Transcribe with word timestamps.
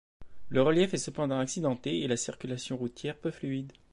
Le 0.49 0.63
relief 0.63 0.95
est 0.95 0.97
cependant 0.97 1.37
accidenté 1.37 1.99
et 1.99 2.07
la 2.07 2.17
circulation 2.17 2.75
routière 2.75 3.15
peu 3.19 3.29
fluide. 3.29 3.71